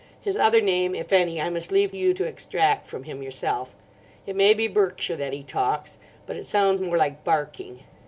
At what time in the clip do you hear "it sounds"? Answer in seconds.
6.35-6.81